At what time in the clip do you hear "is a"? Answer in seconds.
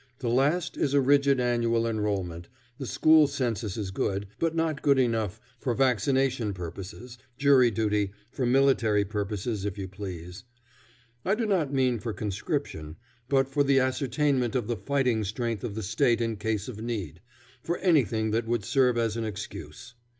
0.77-0.99